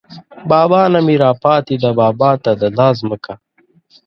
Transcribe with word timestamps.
بابا 0.49 0.81
نه 0.93 0.99
مې 1.05 1.15
راپاتې 1.25 1.75
ده 1.83 1.91
بابا 1.99 2.31
ته 2.43 2.51
ده 2.59 2.67
دا 2.77 2.87
ځمکه 2.99 3.33